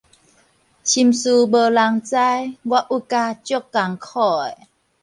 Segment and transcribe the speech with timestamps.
[0.03, 0.29] 心事無人知，我鬱甲足
[3.71, 4.67] 艱苦的